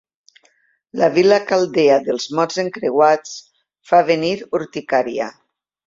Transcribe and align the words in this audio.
La 1.01 1.09
vila 1.17 1.37
caldea 1.51 1.99
dels 2.09 2.27
mots 2.39 2.59
encreuats 2.65 3.39
fa 3.93 4.05
venir 4.13 4.37
urticària. 4.61 5.35